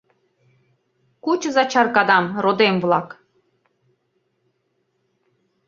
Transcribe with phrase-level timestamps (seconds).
[1.23, 3.07] —Кучыза чаркадам, родем-влак!